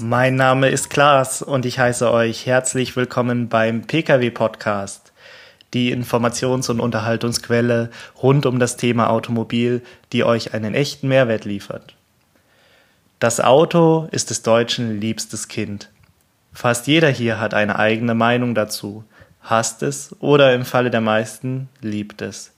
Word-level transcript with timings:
Mein 0.00 0.36
Name 0.36 0.68
ist 0.68 0.90
Klaas 0.90 1.42
und 1.42 1.66
ich 1.66 1.80
heiße 1.80 2.08
euch 2.08 2.46
herzlich 2.46 2.94
willkommen 2.94 3.48
beim 3.48 3.82
Pkw 3.82 4.30
Podcast, 4.30 5.12
die 5.74 5.92
Informations- 5.92 6.70
und 6.70 6.78
Unterhaltungsquelle 6.78 7.90
rund 8.22 8.46
um 8.46 8.60
das 8.60 8.76
Thema 8.76 9.10
Automobil, 9.10 9.82
die 10.12 10.22
euch 10.22 10.54
einen 10.54 10.74
echten 10.74 11.08
Mehrwert 11.08 11.44
liefert. 11.44 11.96
Das 13.18 13.40
Auto 13.40 14.06
ist 14.12 14.30
des 14.30 14.42
Deutschen 14.42 15.00
liebstes 15.00 15.48
Kind. 15.48 15.90
Fast 16.52 16.86
jeder 16.86 17.08
hier 17.08 17.40
hat 17.40 17.52
eine 17.52 17.76
eigene 17.76 18.14
Meinung 18.14 18.54
dazu, 18.54 19.02
hasst 19.42 19.82
es 19.82 20.14
oder 20.20 20.54
im 20.54 20.64
Falle 20.64 20.90
der 20.92 21.00
meisten 21.00 21.68
liebt 21.80 22.22
es. 22.22 22.52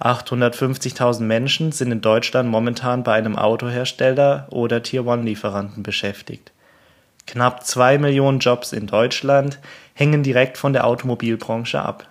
850.000 0.00 1.20
Menschen 1.20 1.72
sind 1.72 1.92
in 1.92 2.00
Deutschland 2.00 2.48
momentan 2.48 3.04
bei 3.04 3.14
einem 3.14 3.36
Autohersteller 3.36 4.46
oder 4.50 4.82
Tier-One-Lieferanten 4.82 5.82
beschäftigt. 5.82 6.52
Knapp 7.26 7.66
zwei 7.66 7.98
Millionen 7.98 8.38
Jobs 8.38 8.72
in 8.72 8.86
Deutschland 8.86 9.58
hängen 9.94 10.22
direkt 10.22 10.56
von 10.56 10.72
der 10.72 10.86
Automobilbranche 10.86 11.80
ab. 11.80 12.08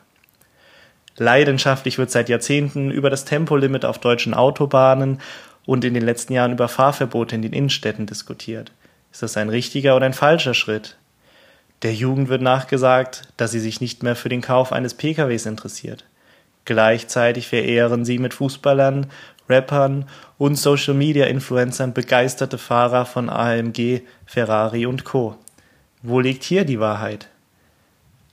Leidenschaftlich 1.18 1.98
wird 1.98 2.12
seit 2.12 2.30
Jahrzehnten 2.30 2.92
über 2.92 3.10
das 3.10 3.26
Tempolimit 3.26 3.84
auf 3.84 3.98
deutschen 3.98 4.34
Autobahnen 4.34 5.20
und 5.66 5.84
in 5.84 5.94
den 5.94 6.04
letzten 6.04 6.34
Jahren 6.34 6.54
über 6.54 6.68
Fahrverbote 6.68 7.36
in 7.36 7.42
den 7.42 7.54
Innenstädten 7.54 8.06
diskutiert. 8.06 8.72
Ist 9.12 9.24
das 9.24 9.36
ein 9.36 9.50
richtiger 9.50 9.96
oder 9.96 10.06
ein 10.06 10.14
falscher 10.14 10.54
Schritt? 10.54 10.96
Der 11.82 11.94
Jugend 11.94 12.30
wird 12.30 12.42
nachgesagt, 12.42 13.24
dass 13.38 13.52
sie 13.52 13.60
sich 13.60 13.82
nicht 13.82 14.04
mehr 14.04 14.16
für 14.16 14.30
den 14.30 14.42
Kauf 14.42 14.72
eines 14.72 14.94
PKWs 14.94 15.46
interessiert. 15.48 16.06
Gleichzeitig 16.66 17.48
verehren 17.48 18.06
sie 18.06 18.20
mit 18.20 18.34
Fußballern, 18.34 19.08
Rappern 19.50 20.06
und 20.38 20.56
Social-Media-Influencern 20.56 21.94
begeisterte 21.94 22.58
Fahrer 22.58 23.06
von 23.06 23.30
AMG, 23.30 24.02
Ferrari 24.26 24.86
und 24.86 25.04
Co. 25.04 25.36
Wo 26.04 26.20
liegt 26.20 26.44
hier 26.44 26.66
die 26.66 26.80
Wahrheit? 26.80 27.30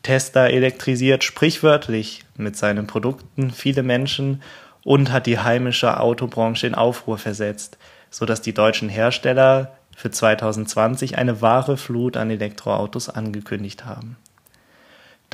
Tesla 0.03 0.47
elektrisiert 0.47 1.25
sprichwörtlich 1.25 2.25
mit 2.37 2.57
seinen 2.57 2.87
Produkten 2.87 3.51
viele 3.51 3.83
Menschen 3.83 4.43
und 4.85 5.11
hat 5.11 5.27
die 5.27 5.41
heimische 5.41 5.99
Autobranche 5.99 6.67
in 6.67 6.77
Aufruhr 6.77 7.19
versetzt, 7.19 7.77
so 8.09 8.25
dass 8.25 8.41
die 8.41 8.55
deutschen 8.55 8.89
Hersteller 8.89 9.73
für 9.97 10.13
2020 10.13 11.19
eine 11.19 11.41
wahre 11.41 11.77
Flut 11.77 12.17
an 12.17 12.31
Elektroautos 12.31 13.09
angekündigt 13.09 13.85
haben. 13.85 14.17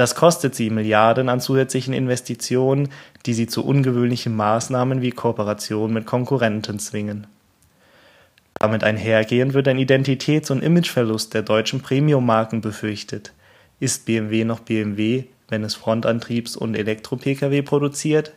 Das 0.03 0.17
kostet 0.17 0.57
sie 0.57 0.69
Milliarden 0.69 1.29
an 1.29 1.41
zusätzlichen 1.41 1.95
Investitionen, 1.95 2.89
die 3.25 3.35
sie 3.35 3.47
zu 3.47 3.65
ungewöhnlichen 3.65 4.35
Maßnahmen 4.35 5.01
wie 5.01 5.13
Kooperation 5.13 5.93
mit 5.93 6.07
Konkurrenten 6.07 6.81
zwingen. 6.81 7.29
Damit 8.55 8.83
einhergehend 8.83 9.55
wird 9.55 9.69
ein 9.69 9.79
Identitäts- 9.79 10.51
und 10.51 10.61
Imageverlust 10.61 11.35
der 11.35 11.43
deutschen 11.43 11.83
Premium-Marken 11.83 12.63
befürchtet. 12.63 13.33
Ist 13.79 14.05
BMW 14.05 14.43
noch 14.43 14.59
BMW, 14.59 15.27
wenn 15.47 15.63
es 15.63 15.77
Frontantriebs- 15.77 16.57
und 16.57 16.75
Elektro-Pkw 16.75 17.63
produziert? 17.63 18.33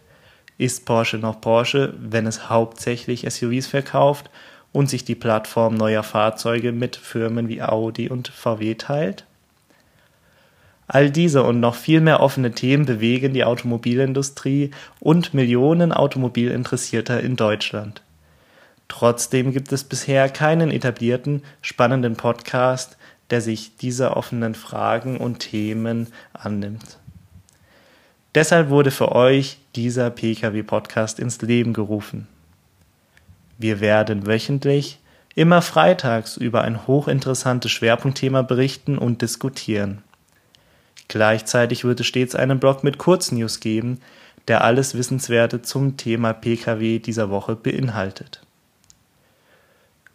Ist 0.59 0.85
Porsche 0.85 1.17
noch 1.17 1.41
Porsche, 1.41 1.95
wenn 1.99 2.27
es 2.27 2.47
hauptsächlich 2.47 3.25
SUVs 3.27 3.65
verkauft 3.65 4.29
und 4.71 4.87
sich 4.87 5.03
die 5.03 5.15
Plattform 5.15 5.73
neuer 5.73 6.03
Fahrzeuge 6.03 6.71
mit 6.71 6.95
Firmen 6.95 7.47
wie 7.47 7.63
Audi 7.63 8.07
und 8.07 8.27
VW 8.27 8.75
teilt? 8.75 9.25
All 10.87 11.09
diese 11.09 11.43
und 11.43 11.59
noch 11.59 11.75
viel 11.75 11.99
mehr 11.99 12.19
offene 12.19 12.51
Themen 12.51 12.85
bewegen 12.85 13.33
die 13.33 13.43
Automobilindustrie 13.43 14.71
und 14.99 15.33
Millionen 15.33 15.91
Automobilinteressierter 15.91 17.21
in 17.21 17.35
Deutschland. 17.35 18.01
Trotzdem 18.87 19.51
gibt 19.51 19.71
es 19.71 19.83
bisher 19.83 20.29
keinen 20.29 20.69
etablierten, 20.69 21.41
spannenden 21.61 22.15
Podcast, 22.15 22.97
der 23.31 23.41
sich 23.41 23.75
dieser 23.77 24.15
offenen 24.15 24.53
Fragen 24.53 25.17
und 25.17 25.39
Themen 25.39 26.07
annimmt. 26.33 26.99
Deshalb 28.35 28.69
wurde 28.69 28.91
für 28.91 29.13
euch 29.13 29.57
dieser 29.75 30.09
Pkw-Podcast 30.11 31.19
ins 31.19 31.41
Leben 31.41 31.73
gerufen. 31.73 32.27
Wir 33.57 33.79
werden 33.79 34.27
wöchentlich, 34.27 34.99
immer 35.33 35.61
freitags 35.61 36.37
über 36.37 36.61
ein 36.61 36.85
hochinteressantes 36.85 37.71
Schwerpunktthema 37.71 38.41
berichten 38.41 38.97
und 38.97 39.21
diskutieren. 39.21 40.03
Gleichzeitig 41.07 41.83
wird 41.83 41.99
es 41.99 42.07
stets 42.07 42.35
einen 42.35 42.59
Blog 42.59 42.83
mit 42.83 42.97
Kurznews 42.97 43.59
geben, 43.59 43.99
der 44.47 44.63
alles 44.63 44.95
Wissenswerte 44.95 45.61
zum 45.61 45.97
Thema 45.97 46.33
Pkw 46.33 46.99
dieser 46.99 47.29
Woche 47.29 47.55
beinhaltet. 47.55 48.41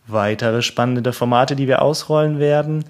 Weitere 0.07 0.63
spannende 0.63 1.13
Formate, 1.13 1.57
die 1.57 1.69
wir 1.69 1.83
ausrollen 1.83 2.39
werden, 2.39 2.85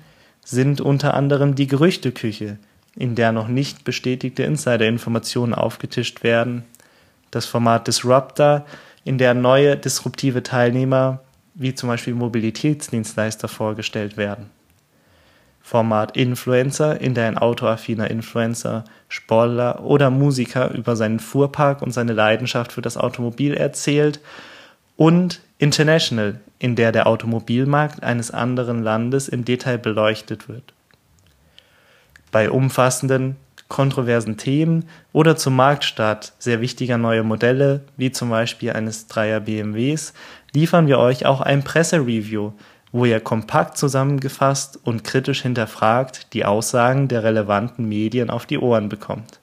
sind 0.44 0.80
unter 0.80 1.14
anderem 1.14 1.54
die 1.54 1.66
Gerüchteküche, 1.66 2.58
in 2.96 3.14
der 3.14 3.32
noch 3.32 3.48
nicht 3.48 3.84
bestätigte 3.84 4.42
Insider-Informationen 4.42 5.54
aufgetischt 5.54 6.22
werden, 6.22 6.64
das 7.30 7.46
Format 7.46 7.86
Disruptor, 7.86 8.64
in 9.04 9.18
der 9.18 9.34
neue 9.34 9.76
disruptive 9.76 10.42
Teilnehmer 10.42 11.20
wie 11.54 11.74
zum 11.74 11.88
Beispiel 11.88 12.14
Mobilitätsdienstleister 12.14 13.48
vorgestellt 13.48 14.16
werden 14.16 14.50
Format 15.62 16.16
Influencer, 16.16 17.00
in 17.00 17.15
der 17.15 17.26
ein 17.26 17.38
autoaffiner 17.38 18.10
Influencer, 18.10 18.84
Sportler 19.09 19.82
oder 19.82 20.10
Musiker 20.10 20.72
über 20.72 20.97
seinen 20.97 21.21
Fuhrpark 21.21 21.82
und 21.82 21.93
seine 21.93 22.12
Leidenschaft 22.12 22.72
für 22.72 22.82
das 22.82 22.97
Automobil 22.97 23.54
erzählt 23.54 24.21
und 24.97 25.41
International, 25.59 26.41
in 26.59 26.76
der 26.76 26.93
der 26.93 27.06
Automobilmarkt 27.06 28.03
eines 28.03 28.31
anderen 28.31 28.82
Landes 28.82 29.28
im 29.28 29.44
Detail 29.44 29.78
beleuchtet 29.78 30.48
wird. 30.48 30.72
Bei 32.32 32.50
umfassenden, 32.50 33.37
kontroversen 33.69 34.37
Themen 34.37 34.87
oder 35.12 35.37
zum 35.37 35.56
Marktstart 35.56 36.32
sehr 36.38 36.60
wichtiger 36.60 36.98
neue 36.98 37.22
Modelle, 37.22 37.82
wie 37.97 38.10
zum 38.10 38.31
Beispiel 38.31 38.72
eines 38.72 39.06
Dreier 39.06 39.41
BMWs, 39.41 40.12
liefern 40.53 40.87
wir 40.87 40.98
euch 40.98 41.25
auch 41.25 41.41
ein 41.41 41.62
Pressereview 41.62 42.53
wo 42.92 43.04
ihr 43.04 43.20
kompakt 43.20 43.78
zusammengefasst 43.78 44.78
und 44.82 45.04
kritisch 45.04 45.42
hinterfragt 45.42 46.32
die 46.32 46.44
Aussagen 46.44 47.08
der 47.08 47.22
relevanten 47.22 47.88
Medien 47.88 48.30
auf 48.30 48.46
die 48.46 48.58
Ohren 48.58 48.88
bekommt. 48.88 49.40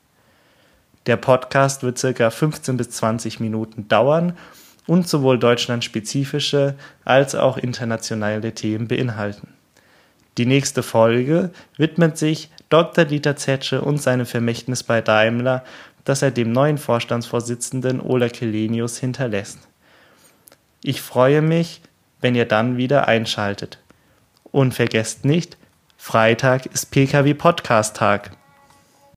Der 1.06 1.16
Podcast 1.16 1.84
wird 1.84 1.98
circa 1.98 2.30
15 2.30 2.76
bis 2.76 2.90
20 2.90 3.40
Minuten 3.40 3.88
dauern 3.88 4.34
und 4.88 5.08
sowohl 5.08 5.40
deutschlandspezifische 5.40 6.76
als 7.06 7.36
auch 7.36 7.58
internationale 7.58 8.54
Themen 8.54 8.88
beinhalten. 8.88 9.50
Die 10.38 10.46
nächste 10.46 10.84
Folge 10.84 11.52
widmet 11.78 12.18
sich 12.18 12.50
Dr. 12.70 13.06
Dieter 13.06 13.38
Zetsche 13.38 13.82
und 13.82 14.02
seinem 14.02 14.26
Vermächtnis 14.26 14.84
bei 14.84 15.02
Daimler, 15.02 15.64
das 16.04 16.22
er 16.22 16.32
dem 16.32 16.52
neuen 16.52 16.78
Vorstandsvorsitzenden 16.78 18.02
Ola 18.02 18.30
Kelenius 18.30 18.98
hinterlässt. 18.98 19.60
Ich 20.84 21.02
freue 21.02 21.42
mich, 21.42 21.82
wenn 22.22 22.36
ihr 22.36 22.46
dann 22.46 22.78
wieder 22.78 23.08
einschaltet. 23.08 23.80
Und 24.44 24.74
vergesst 24.74 25.26
nicht, 25.26 25.58
Freitag 25.98 26.66
ist 26.68 26.92
PKW 26.92 27.34
Podcast 27.34 27.96
Tag. 27.98 28.32